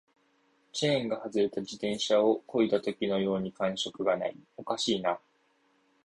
[0.73, 5.19] チェーンが外れた自転車を漕いだときのように感触がない、おかしいな